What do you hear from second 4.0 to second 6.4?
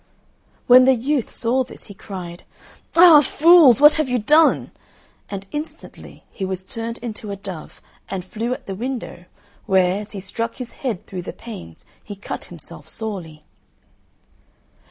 have you done!" and instantly